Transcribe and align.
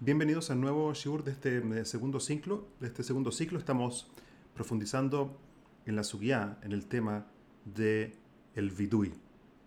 Bienvenidos 0.00 0.50
al 0.50 0.60
nuevo 0.60 0.92
Shiur 0.92 1.22
de 1.22 1.30
este 1.30 1.60
de 1.60 1.84
segundo 1.84 2.18
ciclo. 2.18 2.66
De 2.80 2.88
este 2.88 3.04
segundo 3.04 3.30
ciclo 3.30 3.60
estamos 3.60 4.10
profundizando 4.52 5.38
en 5.86 5.94
la 5.94 6.02
sugya, 6.02 6.58
en 6.62 6.72
el 6.72 6.86
tema 6.86 7.26
de 7.64 8.12
el 8.56 8.70
vidui. 8.70 9.14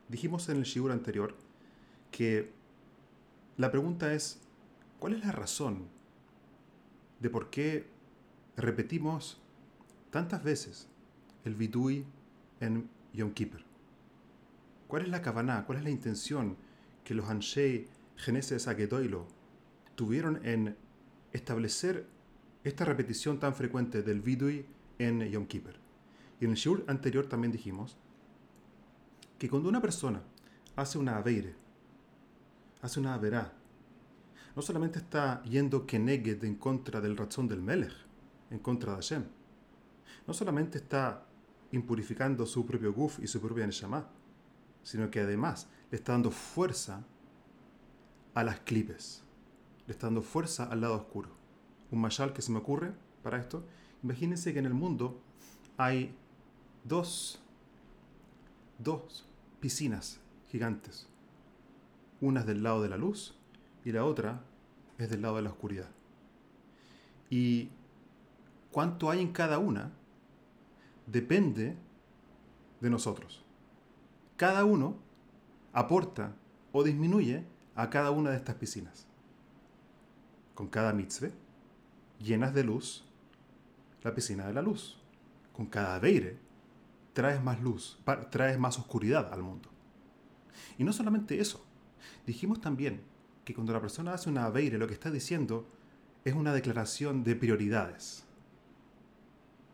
Dijimos 0.09 0.49
en 0.49 0.57
el 0.57 0.63
Shiur 0.63 0.91
anterior 0.91 1.33
que 2.11 2.51
la 3.55 3.71
pregunta 3.71 4.13
es, 4.13 4.41
¿cuál 4.99 5.13
es 5.13 5.25
la 5.25 5.31
razón 5.31 5.87
de 7.21 7.29
por 7.29 7.49
qué 7.49 7.87
repetimos 8.57 9.41
tantas 10.11 10.43
veces 10.43 10.89
el 11.45 11.55
vidui 11.55 12.05
en 12.59 12.89
Yom 13.13 13.31
Kippur? 13.31 13.61
¿Cuál 14.89 15.03
es 15.03 15.09
la 15.09 15.21
kavaná? 15.21 15.65
¿Cuál 15.65 15.79
es 15.79 15.83
la 15.85 15.89
intención 15.89 16.57
que 17.05 17.15
los 17.15 17.29
Anshei 17.29 17.87
Genesis 18.17 18.67
Agedoilo 18.67 19.36
tuvieron 19.97 20.45
en 20.45 20.77
establecer 21.33 22.05
esta 22.63 22.85
repetición 22.85 23.39
tan 23.39 23.55
frecuente 23.55 24.03
del 24.03 24.21
vidui 24.21 24.65
en 24.99 25.21
Yom 25.21 25.47
Kippur? 25.47 25.73
Y 26.39 26.45
en 26.45 26.51
el 26.51 26.57
shiur 26.57 26.85
anterior 26.87 27.25
también 27.25 27.51
dijimos 27.51 27.97
que 29.39 29.49
cuando 29.49 29.69
una 29.69 29.81
persona 29.81 30.21
hace 30.75 30.99
una 30.99 31.17
aveire, 31.17 31.55
hace 32.81 32.99
una 32.99 33.15
averá, 33.15 33.53
no 34.55 34.61
solamente 34.61 34.99
está 34.99 35.41
yendo 35.43 35.87
keneged 35.87 36.43
en 36.43 36.55
contra 36.55 37.01
del 37.01 37.17
razón 37.17 37.47
del 37.47 37.63
Melech, 37.63 37.93
en 38.51 38.59
contra 38.59 38.91
de 38.91 38.97
Hashem, 38.97 39.23
no 40.27 40.33
solamente 40.33 40.77
está 40.77 41.25
impurificando 41.71 42.45
su 42.45 42.67
propio 42.67 42.93
guf 42.93 43.17
y 43.19 43.27
su 43.27 43.41
propia 43.41 43.65
neshama, 43.65 44.07
sino 44.83 45.09
que 45.09 45.21
además 45.21 45.67
le 45.89 45.97
está 45.97 46.11
dando 46.11 46.29
fuerza 46.29 47.03
a 48.35 48.43
las 48.43 48.59
clipes, 48.59 49.23
le 49.87 49.93
está 49.93 50.07
dando 50.07 50.21
fuerza 50.21 50.65
al 50.65 50.81
lado 50.81 50.95
oscuro. 50.95 51.29
Un 51.91 52.01
mashal 52.01 52.33
que 52.33 52.41
se 52.41 52.51
me 52.51 52.59
ocurre 52.59 52.93
para 53.23 53.39
esto, 53.39 53.63
imagínense 54.03 54.53
que 54.53 54.59
en 54.59 54.65
el 54.65 54.73
mundo 54.73 55.19
hay 55.77 56.13
dos, 56.83 57.39
dos 58.77 59.25
piscinas 59.59 60.19
gigantes. 60.51 61.07
Una 62.21 62.41
es 62.41 62.45
del 62.45 62.63
lado 62.63 62.81
de 62.81 62.89
la 62.89 62.97
luz 62.97 63.35
y 63.85 63.91
la 63.91 64.05
otra 64.05 64.41
es 64.97 65.09
del 65.09 65.21
lado 65.21 65.37
de 65.37 65.43
la 65.43 65.49
oscuridad. 65.49 65.89
Y 67.29 67.69
cuánto 68.71 69.09
hay 69.09 69.21
en 69.21 69.31
cada 69.31 69.59
una 69.59 69.91
depende 71.05 71.75
de 72.81 72.89
nosotros. 72.89 73.43
Cada 74.35 74.65
uno 74.65 74.97
aporta 75.73 76.35
o 76.71 76.83
disminuye 76.83 77.45
a 77.75 77.89
cada 77.89 78.11
una 78.11 78.31
de 78.31 78.37
estas 78.37 78.55
piscinas. 78.55 79.07
Con 80.57 80.69
cada 80.69 80.91
mitzvah 80.91 81.29
llenas 82.17 82.51
de 82.51 82.63
luz 82.63 83.05
la 84.01 84.15
piscina 84.15 84.47
de 84.47 84.53
la 84.53 84.63
luz. 84.63 84.99
Con 85.53 85.67
cada 85.67 85.99
veire 85.99 86.39
traes 87.13 87.43
más 87.43 87.61
luz, 87.61 87.99
traes 88.31 88.57
más 88.57 88.79
oscuridad 88.79 89.31
al 89.31 89.43
mundo. 89.43 89.69
Y 90.79 90.83
no 90.83 90.93
solamente 90.93 91.39
eso, 91.39 91.63
dijimos 92.25 92.59
también 92.59 93.03
que 93.45 93.53
cuando 93.53 93.71
la 93.71 93.79
persona 93.79 94.15
hace 94.15 94.31
una 94.31 94.49
veire 94.49 94.79
lo 94.79 94.87
que 94.87 94.95
está 94.95 95.11
diciendo 95.11 95.67
es 96.25 96.33
una 96.33 96.51
declaración 96.55 97.23
de 97.23 97.35
prioridades. 97.35 98.23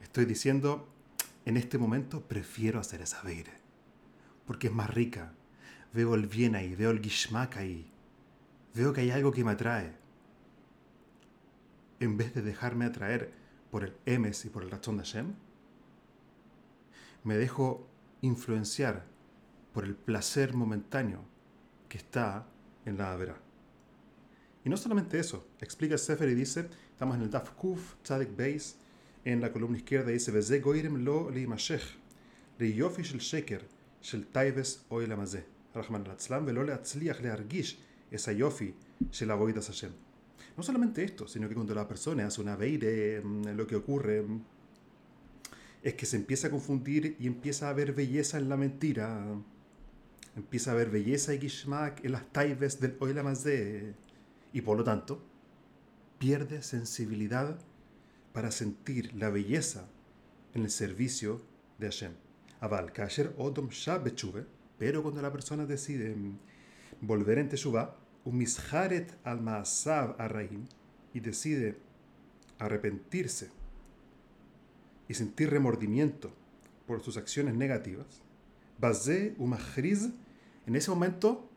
Estoy 0.02 0.26
diciendo, 0.26 0.90
en 1.46 1.56
este 1.56 1.78
momento 1.78 2.28
prefiero 2.28 2.82
hacer 2.82 3.02
esa 3.02 3.22
veire, 3.22 3.54
porque 4.46 4.68
es 4.68 4.74
más 4.74 4.90
rica. 4.90 5.32
Veo 5.94 6.14
el 6.16 6.28
bien 6.28 6.56
ahí, 6.56 6.76
veo 6.76 6.92
el 6.92 7.00
gishmak 7.00 7.56
ahí, 7.56 7.90
veo 8.76 8.92
que 8.92 9.00
hay 9.00 9.12
algo 9.12 9.32
que 9.32 9.46
me 9.46 9.52
atrae. 9.52 10.03
En 12.04 12.18
vez 12.18 12.34
de 12.34 12.42
dejarme 12.42 12.84
atraer 12.84 13.32
por 13.72 13.86
el 13.86 13.94
emes 14.06 14.44
y 14.44 14.50
por 14.50 14.62
el 14.64 14.70
razón 14.70 14.98
de 14.98 15.06
Hashem, 15.06 15.36
me 17.24 17.38
dejo 17.38 17.88
influenciar 18.20 19.06
por 19.74 19.86
el 19.86 19.96
placer 19.96 20.54
momentáneo 20.54 21.22
que 21.88 21.98
está 21.98 22.46
en 22.84 22.98
la 22.98 23.14
Avera. 23.14 23.38
Y 24.66 24.70
no 24.70 24.76
solamente 24.76 25.18
eso, 25.18 25.48
explica 25.62 25.98
Sefer 25.98 26.28
y 26.28 26.36
dice, 26.36 26.70
estamos 26.92 27.16
en 27.16 27.22
el 27.22 27.30
Daf 27.30 27.52
Kuf, 27.52 27.96
Tzadik 28.04 28.36
Beis, 28.36 28.76
en 29.24 29.40
la 29.40 29.54
columna 29.54 29.78
izquierda 29.78 30.12
dice, 30.12 30.34
Veze 30.34 30.60
goirem 30.60 31.06
lo 31.06 31.30
li 31.30 31.48
mashech, 31.48 31.86
li 32.60 32.76
yofi 32.76 33.04
shel 33.04 33.22
sheker, 33.22 33.64
shel 34.02 34.26
taives 34.28 34.84
oy 34.90 35.08
lamazeh, 35.08 35.46
Rahman 35.74 36.04
al-Atzlam, 36.06 36.46
velo 36.46 36.64
le 36.64 36.74
atzliach 36.74 37.22
le 37.22 37.32
argish, 37.32 37.78
esa 38.12 38.34
yofi 38.34 38.74
shel 39.10 39.32
avoidas 39.32 39.68
Hashem. 39.68 39.94
No 40.56 40.64
solamente 40.64 41.04
esto, 41.04 41.28
sino 41.28 41.50
que 41.50 41.56
cuando 41.56 41.74
la 41.74 41.88
persona 41.88 42.28
hace 42.28 42.42
una 42.42 42.56
veire, 42.56 43.22
lo 43.24 43.66
que 43.66 43.76
ocurre 43.76 44.24
es 45.82 45.96
que 45.96 46.06
se 46.06 46.16
empieza 46.16 46.48
a 46.48 46.52
confundir 46.52 47.16
y 47.20 47.28
empieza 47.28 47.70
a 47.70 47.74
ver 47.74 47.94
belleza 47.94 48.38
en 48.38 48.50
la 48.50 48.58
mentira. 48.58 49.26
Empieza 50.36 50.72
a 50.72 50.76
ver 50.76 50.90
belleza 50.90 51.34
y 51.34 51.40
gishmak 51.40 52.06
en 52.06 52.12
las 52.12 52.32
taibes 52.32 52.80
del 52.80 52.96
Oilamazé. 53.00 53.96
Y 54.54 54.62
por 54.62 54.78
lo 54.78 54.84
tanto, 54.84 55.24
pierde 56.20 56.62
sensibilidad 56.62 57.60
para 58.32 58.52
sentir 58.52 59.14
la 59.16 59.30
belleza 59.30 59.88
en 60.54 60.64
el 60.64 60.70
servicio 60.70 61.42
de 61.80 61.88
Hashem. 61.88 62.14
Aval, 62.60 62.94
kasher 62.94 63.34
odom 63.38 63.70
bechuve, 64.04 64.46
pero 64.78 65.04
cuando 65.04 65.22
la 65.22 65.32
persona 65.32 65.66
decide 65.66 66.16
volver 67.02 67.40
en 67.40 67.50
Teshuvah, 67.50 67.96
un 68.26 68.38
misharet 68.38 69.18
al 69.24 69.42
maasav 69.42 70.16
arraim, 70.20 70.66
y 71.14 71.20
decide 71.20 71.78
arrepentirse 72.60 73.52
y 75.08 75.14
sentir 75.14 75.50
remordimiento 75.50 76.32
por 76.88 77.02
sus 77.02 77.18
acciones 77.18 77.56
negativas, 77.56 78.22
Bazé 78.80 79.36
Umahriz, 79.38 80.10
en 80.66 80.76
ese 80.76 80.90
momento 80.90 81.50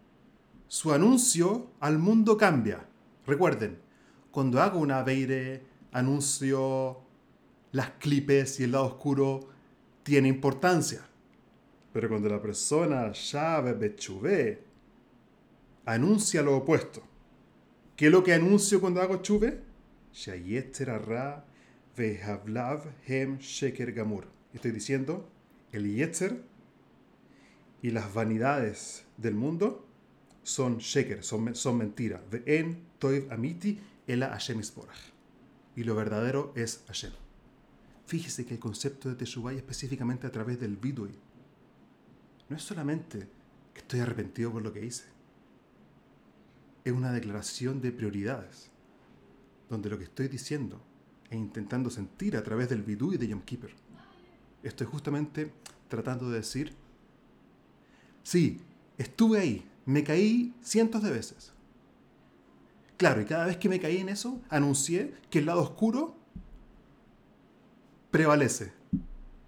su 0.68 0.92
anuncio 0.92 1.70
al 1.80 1.98
mundo 1.98 2.36
cambia. 2.36 2.86
Recuerden, 3.26 3.78
cuando 4.30 4.60
hago 4.60 4.78
una 4.78 5.02
veire, 5.02 5.62
anuncio 5.92 7.00
las 7.72 7.90
clipes 7.92 8.60
y 8.60 8.64
el 8.64 8.72
lado 8.72 8.86
oscuro 8.86 9.48
tiene 10.02 10.28
importancia. 10.28 11.06
Pero 11.92 12.08
cuando 12.08 12.28
la 12.28 12.42
persona 12.42 13.10
Shabe 13.12 13.72
Bechuve 13.72 14.65
anuncia 15.86 16.42
lo 16.42 16.56
opuesto, 16.56 17.02
¿qué 17.96 18.06
es 18.06 18.12
lo 18.12 18.22
que 18.22 18.34
anuncio 18.34 18.80
cuando 18.80 19.00
hago 19.00 19.22
chuve? 19.22 19.62
Hem 23.06 23.38
sheker 23.38 23.92
gamur. 23.92 24.26
Estoy 24.52 24.70
diciendo, 24.70 25.28
el 25.72 25.94
yetzer 25.94 26.42
y 27.82 27.90
las 27.90 28.12
vanidades 28.12 29.04
del 29.16 29.34
mundo 29.34 29.86
son 30.42 30.78
sheker, 30.78 31.22
son, 31.22 31.54
son 31.54 31.78
mentiras. 31.78 32.20
Ve'en 32.30 32.86
toiv 32.98 33.30
amiti 33.32 33.80
ela 34.06 34.28
Hashem 34.28 34.60
Y 35.74 35.84
lo 35.84 35.94
verdadero 35.94 36.52
es 36.56 36.84
Hashem. 36.86 37.12
Fíjese 38.06 38.46
que 38.46 38.54
el 38.54 38.60
concepto 38.60 39.08
de 39.08 39.16
Teshuvah 39.16 39.52
específicamente 39.52 40.26
a 40.26 40.30
través 40.30 40.60
del 40.60 40.76
vidui 40.76 41.10
no 42.48 42.56
es 42.56 42.62
solamente 42.62 43.28
que 43.74 43.80
estoy 43.80 44.00
arrepentido 44.00 44.52
por 44.52 44.62
lo 44.62 44.72
que 44.72 44.84
hice. 44.84 45.15
Es 46.86 46.92
una 46.92 47.10
declaración 47.10 47.80
de 47.80 47.90
prioridades, 47.90 48.70
donde 49.68 49.90
lo 49.90 49.98
que 49.98 50.04
estoy 50.04 50.28
diciendo 50.28 50.80
e 51.30 51.36
intentando 51.36 51.90
sentir 51.90 52.36
a 52.36 52.44
través 52.44 52.68
del 52.68 52.84
vidú 52.84 53.12
y 53.12 53.16
de 53.16 53.26
Yom. 53.26 53.42
Estoy 54.62 54.86
justamente 54.86 55.50
tratando 55.88 56.30
de 56.30 56.36
decir, 56.36 56.72
sí, 58.22 58.60
estuve 58.98 59.40
ahí, 59.40 59.68
me 59.84 60.04
caí 60.04 60.54
cientos 60.62 61.02
de 61.02 61.10
veces. 61.10 61.52
Claro, 62.96 63.20
y 63.20 63.24
cada 63.24 63.46
vez 63.46 63.56
que 63.56 63.68
me 63.68 63.80
caí 63.80 63.96
en 63.96 64.08
eso, 64.08 64.40
anuncié 64.48 65.12
que 65.28 65.40
el 65.40 65.46
lado 65.46 65.62
oscuro 65.62 66.16
prevalece, 68.12 68.72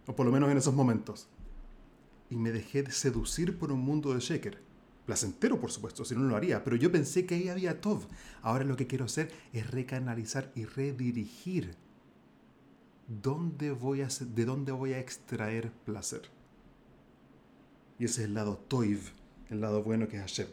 o 0.08 0.16
por 0.16 0.26
lo 0.26 0.32
menos 0.32 0.50
en 0.50 0.58
esos 0.58 0.74
momentos. 0.74 1.28
Y 2.30 2.34
me 2.34 2.50
dejé 2.50 2.82
de 2.82 2.90
seducir 2.90 3.56
por 3.56 3.70
un 3.70 3.78
mundo 3.78 4.12
de 4.12 4.18
Sheker 4.18 4.67
placentero, 5.08 5.58
por 5.58 5.70
supuesto, 5.70 6.04
si 6.04 6.14
no, 6.14 6.20
lo 6.20 6.36
haría, 6.36 6.62
pero 6.62 6.76
yo 6.76 6.92
pensé 6.92 7.24
que 7.24 7.34
ahí 7.34 7.48
había 7.48 7.80
Tov. 7.80 8.06
Ahora 8.42 8.64
lo 8.64 8.76
que 8.76 8.86
quiero 8.86 9.06
hacer 9.06 9.32
es 9.54 9.70
recanalizar 9.70 10.52
y 10.54 10.66
redirigir. 10.66 11.76
¿Dónde 13.06 13.70
voy 13.70 14.02
a, 14.02 14.08
¿De 14.08 14.44
dónde 14.44 14.70
voy 14.70 14.92
a 14.92 14.98
extraer 14.98 15.72
placer? 15.86 16.28
Y 17.98 18.04
ese 18.04 18.20
es 18.20 18.28
el 18.28 18.34
lado 18.34 18.58
Toiv, 18.68 19.00
el 19.48 19.62
lado 19.62 19.82
bueno 19.82 20.08
que 20.08 20.18
es 20.18 20.22
Hashem. 20.24 20.48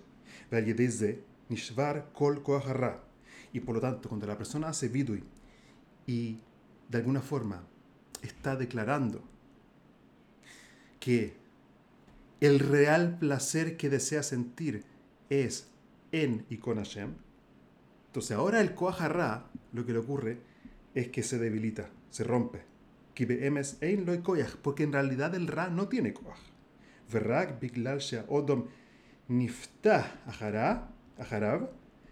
dice 0.77 1.21
Nishvar 1.49 2.13
Kol 2.13 2.41
Y 3.51 3.59
por 3.59 3.75
lo 3.75 3.81
tanto, 3.81 4.07
cuando 4.07 4.25
la 4.25 4.37
persona 4.37 4.69
hace 4.69 4.87
vidui 4.87 5.21
y 6.07 6.39
de 6.87 6.97
alguna 6.97 7.19
forma 7.19 7.61
está 8.21 8.55
declarando 8.55 9.21
que 11.01 11.44
el 12.45 12.59
real 12.59 13.17
placer 13.17 13.77
que 13.77 13.89
desea 13.89 14.23
sentir 14.23 14.83
es 15.29 15.67
en 16.11 16.45
y 16.49 16.57
con 16.57 16.77
Hashem, 16.77 17.13
entonces 18.07 18.37
ahora 18.37 18.61
el 18.61 18.73
Koajarra 18.73 19.49
lo 19.73 19.85
que 19.85 19.93
le 19.93 19.99
ocurre 19.99 20.37
es 20.93 21.09
que 21.09 21.23
se 21.23 21.37
debilita, 21.37 21.89
se 22.09 22.23
rompe. 22.23 22.61
Porque 24.61 24.83
en 24.83 24.93
realidad 24.93 25.35
el 25.35 25.47
Ra 25.47 25.69
no 25.69 25.87
tiene 25.87 26.13
Koaj. 26.13 26.37
Verrak 27.11 27.59
Biglal 27.61 27.99
Odom 28.27 28.65
Niftah 29.27 30.21
Ajará, 30.25 30.89
Ajarab, 31.17 31.69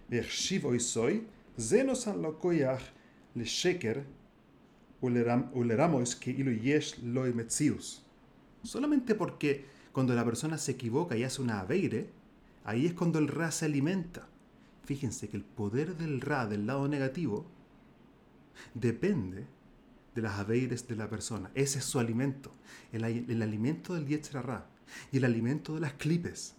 Vershiv 0.09 0.65
Oisoy, 0.65 1.27
Zenosan 1.59 2.21
lo 2.21 2.39
Koyach, 2.39 2.81
Le 3.35 3.43
Sheker, 3.43 4.05
Uleramos 5.01 6.15
que 6.15 6.31
Ilu 6.31 6.51
Yesh 6.51 6.99
Loi 7.03 7.33
Metzius. 7.33 8.05
Solamente 8.63 9.15
porque 9.15 9.65
cuando 9.93 10.13
la 10.15 10.25
persona 10.25 10.57
se 10.57 10.73
equivoca 10.73 11.15
y 11.15 11.23
hace 11.23 11.41
una 11.41 11.61
aveire, 11.61 12.09
ahí 12.65 12.87
es 12.87 12.93
cuando 12.93 13.19
el 13.19 13.29
ra 13.29 13.51
se 13.51 13.65
alimenta. 13.65 14.27
Fíjense 14.83 15.29
que 15.29 15.37
el 15.37 15.43
poder 15.43 15.95
del 15.95 16.19
ra 16.19 16.47
del 16.47 16.65
lado 16.65 16.87
negativo 16.87 17.45
depende 18.73 19.45
de 20.15 20.21
las 20.21 20.39
aveires 20.39 20.87
de 20.87 20.95
la 20.95 21.09
persona. 21.09 21.51
Ese 21.53 21.79
es 21.79 21.85
su 21.85 21.99
alimento. 21.99 22.51
El, 22.91 23.03
alimento 23.41 23.93
del 23.93 24.07
Yetzer 24.07 24.45
Ra 24.45 24.67
y 25.11 25.17
el 25.17 25.25
alimento 25.25 25.75
de 25.75 25.81
las 25.81 25.93
clipes 25.93 26.55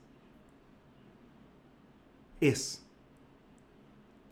es 2.40 2.84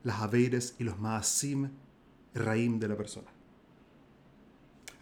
las 0.05 0.21
aveires 0.21 0.75
y 0.79 0.85
los 0.85 0.99
maasim 0.99 1.71
raim 2.35 2.79
de 2.79 2.89
la 2.89 2.97
persona. 2.97 3.31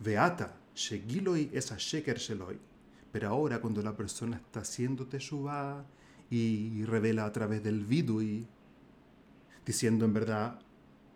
Veata, 0.00 0.56
shegiloi 0.74 1.50
esa 1.52 1.76
sheker 1.76 2.18
sheloi. 2.18 2.69
Pero 3.12 3.28
ahora 3.28 3.60
cuando 3.60 3.82
la 3.82 3.96
persona 3.96 4.36
está 4.36 4.60
haciendo 4.60 5.06
teshuvah 5.06 5.84
y 6.30 6.84
revela 6.84 7.24
a 7.24 7.32
través 7.32 7.62
del 7.62 7.84
vidui, 7.84 8.46
diciendo 9.66 10.04
en 10.04 10.12
verdad, 10.12 10.60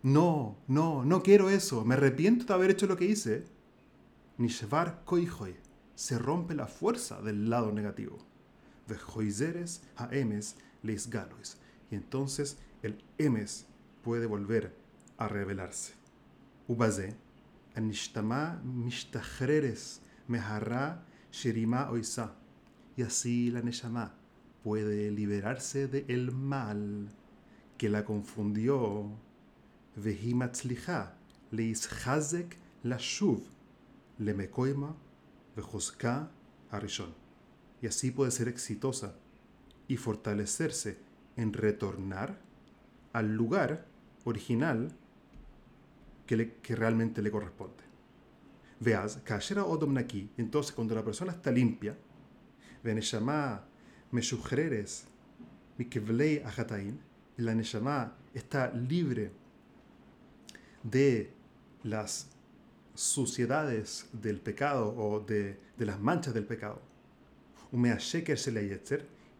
no, 0.03 0.57
no, 0.67 1.03
no 1.03 1.23
quiero 1.23 1.49
eso, 1.49 1.83
me 1.83 1.95
arrepiento 1.95 2.45
de 2.45 2.53
haber 2.53 2.71
hecho 2.71 2.85
lo 2.85 2.95
que 2.95 3.05
hice, 3.05 3.45
nishvar 4.37 5.03
koihoy, 5.03 5.55
se 5.95 6.19
rompe 6.19 6.53
la 6.53 6.67
fuerza 6.67 7.21
del 7.21 7.49
lado 7.49 7.71
negativo. 7.71 8.19
Vejoizeres 8.87 9.81
haemes 9.95 10.57
leis 10.83 11.09
galois 11.09 11.57
y 11.89 11.95
entonces 11.95 12.59
el 12.83 13.03
emes 13.17 13.65
puede 14.03 14.27
volver 14.27 14.75
a 15.17 15.27
revelarse. 15.27 15.93
Ubaze, 16.67 17.15
anishtama 17.73 18.61
mishtachreres 18.63 20.01
meharra 20.27 21.03
shirima 21.35 21.89
oisa. 21.89 22.33
Y 22.95 23.01
así 23.01 23.51
la 23.51 23.61
Neshama 23.61 24.13
puede 24.63 25.11
liberarse 25.11 25.87
del 25.87 26.05
el 26.07 26.31
mal 26.31 27.09
que 27.77 27.89
la 27.89 28.05
confundió. 28.05 29.09
Vehimatzlicha 29.97 31.13
leishazek 31.51 32.57
la 32.83 32.97
shuv 32.97 33.41
lemekoima 34.17 34.95
vejoska 35.55 36.31
arishon. 36.71 37.13
Y 37.81 37.87
así 37.87 38.11
puede 38.11 38.31
ser 38.31 38.47
exitosa 38.47 39.15
y 39.87 39.97
fortalecerse 39.97 40.97
en 41.35 41.53
retornar 41.53 42.39
al 43.13 43.35
lugar 43.35 43.85
original 44.23 44.91
que, 46.25 46.53
que 46.61 46.75
realmente 46.75 47.21
le 47.21 47.29
corresponde. 47.29 47.84
Veas, 48.79 49.17
Kashera 49.23 49.65
Odomnaki, 49.65 50.29
entonces 50.37 50.73
cuando 50.73 50.95
la 50.95 51.03
persona 51.03 51.31
está 51.31 51.51
limpia, 51.51 51.97
Veneshama 52.83 53.65
Meshujreres 54.11 55.07
Mikevlei 55.77 56.41
Ajatain, 56.43 56.99
la 57.37 57.53
Neshama 57.53 58.15
está 58.33 58.71
libre 58.71 59.31
de 60.83 61.33
las 61.83 62.29
suciedades 62.93 64.07
del 64.13 64.39
pecado 64.39 64.95
o 64.95 65.19
de, 65.19 65.59
de 65.77 65.85
las 65.85 65.99
manchas 65.99 66.33
del 66.33 66.45
pecado, 66.45 66.81
Umea 67.71 67.97
Sheker 67.97 68.37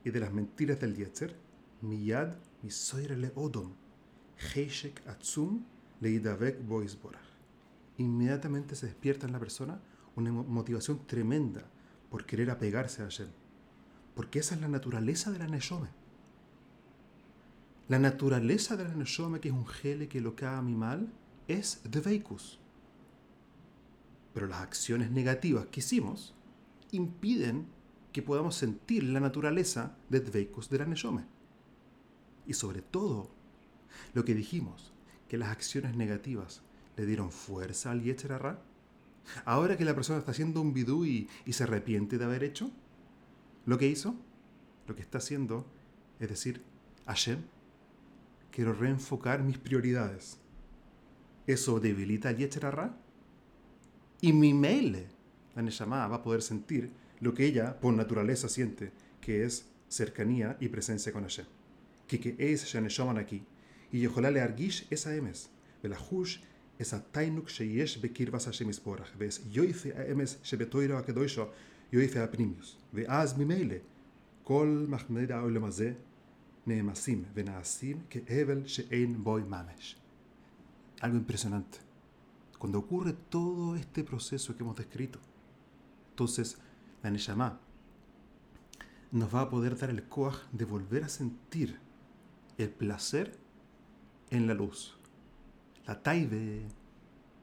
y 0.03 0.09
de 0.09 0.19
las 0.19 0.33
mentiras 0.33 0.79
del 0.79 0.95
Yetzer, 0.95 1.35
Miyad 1.81 2.35
le 2.63 3.31
odom, 3.35 3.73
atzum 5.07 5.63
Inmediatamente 7.97 8.75
se 8.75 8.87
despierta 8.87 9.25
en 9.25 9.33
la 9.33 9.39
persona 9.39 9.79
una 10.15 10.31
motivación 10.31 11.05
tremenda 11.05 11.63
por 12.09 12.25
querer 12.25 12.49
apegarse 12.49 13.01
a 13.01 13.05
Hashem. 13.05 13.29
Porque 14.15 14.39
esa 14.39 14.55
es 14.55 14.61
la 14.61 14.67
naturaleza 14.67 15.31
de 15.31 15.39
la 15.39 15.47
Neshome. 15.47 15.89
La 17.87 17.99
naturaleza 17.99 18.75
de 18.75 18.85
la 18.85 18.95
Neshome, 18.95 19.39
que 19.39 19.49
es 19.49 19.53
un 19.53 19.67
gele 19.67 20.07
que 20.07 20.21
lo 20.21 20.35
a 20.41 20.61
mi 20.61 20.73
mal, 20.73 21.11
es 21.47 21.81
de 21.83 21.99
Veikus. 21.99 22.59
Pero 24.33 24.47
las 24.47 24.61
acciones 24.61 25.11
negativas 25.11 25.67
que 25.67 25.81
hicimos 25.81 26.33
impiden 26.91 27.67
que 28.11 28.21
podamos 28.21 28.55
sentir 28.55 29.03
la 29.03 29.19
naturaleza 29.19 29.97
de 30.09 30.21
Dveikus 30.21 30.69
de 30.69 30.79
la 30.79 30.85
Neshome. 30.85 31.25
Y 32.47 32.53
sobre 32.53 32.81
todo, 32.81 33.29
lo 34.13 34.23
que 34.23 34.33
dijimos, 34.33 34.93
que 35.27 35.37
las 35.37 35.49
acciones 35.49 35.95
negativas 35.95 36.63
le 36.95 37.05
dieron 37.05 37.31
fuerza 37.31 37.91
al 37.91 38.01
Yetzer 38.01 38.33
Ahora 39.43 39.77
que 39.77 39.85
la 39.85 39.95
persona 39.95 40.19
está 40.19 40.31
haciendo 40.31 40.61
un 40.61 40.73
bidú 40.73 41.05
y, 41.05 41.27
se 41.49 41.63
arrepiente 41.63 42.17
de 42.17 42.25
haber 42.25 42.43
hecho 42.43 42.71
lo 43.65 43.77
que 43.77 43.87
hizo, 43.87 44.15
lo 44.87 44.95
que 44.95 45.01
está 45.01 45.17
haciendo 45.17 45.65
es 46.19 46.29
decir, 46.29 46.61
Hashem, 47.07 47.39
quiero 48.51 48.73
reenfocar 48.73 49.43
mis 49.43 49.57
prioridades. 49.57 50.37
Eso 51.47 51.79
debilita 51.79 52.29
al 52.29 52.37
Yetzer 52.37 52.63
y 54.21 54.33
mi 54.33 54.53
mail, 54.53 55.05
la 55.55 55.61
Neshama, 55.61 56.07
va 56.07 56.15
a 56.15 56.23
poder 56.23 56.41
sentir 56.41 56.91
lo 57.19 57.33
que 57.33 57.45
ella 57.45 57.79
por 57.79 57.93
naturaleza 57.93 58.49
siente, 58.49 58.91
que 59.21 59.43
es 59.43 59.67
cercanía 59.87 60.57
y 60.59 60.69
presencia 60.69 61.11
con 61.11 61.23
Hashem. 61.23 61.45
Que 62.07 62.19
que 62.19 62.35
es 62.39 62.65
Shaneshama 62.65 63.19
aquí. 63.19 63.45
Y 63.91 63.99
Yeholá 63.99 64.31
le 64.31 64.41
argish 64.41 64.87
esa 64.89 65.15
emes. 65.15 65.49
Belahush 65.83 66.39
ולחוש 66.74 66.74
אס 66.80 66.94
התיינוק 66.94 67.48
שיש 67.48 67.98
בקרבס 67.98 68.48
השם 68.48 68.70
יסבורך, 68.70 69.12
ואס 69.18 69.40
יויפי 69.50 69.92
האמס 69.92 70.38
שבתוירו 70.42 70.98
הקדושו 70.98 71.44
יויפי 71.92 72.18
הפנימיוס. 72.18 72.76
ואז 72.94 73.38
ממילא 73.38 73.76
כל 74.44 74.86
מחמד 74.88 75.32
העולם 75.32 75.64
הזה 75.64 75.92
נאמסים 76.66 77.24
ונעשים 77.34 78.00
כאבל 78.10 78.66
שאין 78.66 79.24
בוי 79.24 79.42
ממש. 79.42 79.96
Algo 81.02 81.16
impresionante. 81.16 81.78
Cuando 82.58 82.78
ocurre 82.78 83.14
todo 83.36 83.74
este 83.74 84.04
proceso 84.04 84.54
que 84.54 84.62
hemos 84.62 84.76
descrito, 84.76 85.18
entonces 86.10 86.58
la 87.02 87.10
Neshama 87.10 87.58
nos 89.18 89.34
va 89.34 89.40
a 89.42 89.50
poder 89.54 89.72
dar 89.80 89.90
el 89.96 90.02
coaj 90.14 90.36
de 90.58 90.66
volver 90.74 91.02
a 91.04 91.08
sentir 91.08 91.68
el 92.58 92.70
placer 92.80 93.26
en 94.36 94.46
la 94.46 94.54
luz. 94.62 94.78
la 95.87 96.01
taibe 96.01 96.63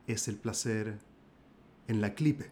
es 0.06 0.26
el 0.26 0.36
placer 0.36 0.98
en 1.86 2.00
la 2.00 2.14
clipe. 2.14 2.50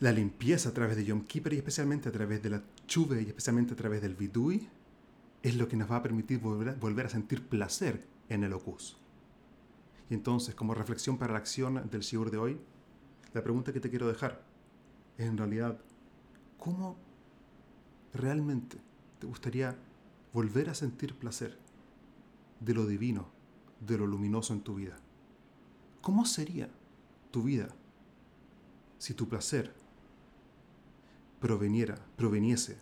La 0.00 0.12
limpieza 0.12 0.70
a 0.70 0.72
través 0.72 0.96
de 0.96 1.04
Yom 1.04 1.24
Kippur 1.24 1.52
y 1.52 1.58
especialmente 1.58 2.08
a 2.08 2.12
través 2.12 2.42
de 2.42 2.50
la 2.50 2.62
chuve 2.86 3.22
y 3.22 3.26
especialmente 3.26 3.74
a 3.74 3.76
través 3.76 4.00
del 4.00 4.14
vidui 4.14 4.68
es 5.42 5.56
lo 5.56 5.68
que 5.68 5.76
nos 5.76 5.90
va 5.90 5.96
a 5.96 6.02
permitir 6.02 6.38
volver, 6.38 7.06
a 7.06 7.10
sentir 7.10 7.46
placer 7.46 8.04
en 8.28 8.42
el 8.42 8.52
ocus. 8.52 8.96
Y 10.10 10.14
entonces, 10.14 10.54
como 10.54 10.74
reflexión 10.74 11.18
para 11.18 11.32
la 11.32 11.38
acción 11.38 11.88
del 11.90 12.00
Shiur 12.00 12.30
de 12.30 12.38
hoy, 12.38 12.58
la 13.32 13.42
pregunta 13.42 13.72
que 13.72 13.80
te 13.80 13.90
quiero 13.90 14.08
dejar 14.08 14.42
es 15.18 15.26
en 15.26 15.36
realidad, 15.36 15.78
¿cómo 16.58 16.96
realmente 18.14 18.78
te 19.18 19.26
gustaría 19.26 19.76
volver 20.32 20.70
a 20.70 20.74
sentir 20.74 21.14
placer 21.14 21.58
de 22.60 22.74
lo 22.74 22.86
divino, 22.86 23.28
de 23.80 23.98
lo 23.98 24.06
luminoso 24.06 24.52
en 24.52 24.60
tu 24.60 24.74
vida. 24.74 24.96
¿Cómo 26.00 26.24
sería 26.24 26.68
tu 27.30 27.42
vida 27.42 27.68
si 28.98 29.14
tu 29.14 29.28
placer 29.28 29.74
proveniera, 31.40 31.96
proveniese 32.16 32.78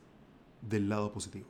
del 0.63 0.89
lado 0.89 1.13
positivo? 1.13 1.49